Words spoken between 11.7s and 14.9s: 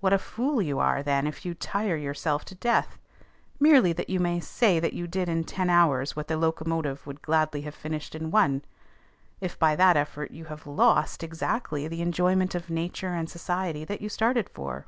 the enjoyment of nature and society that you started for!"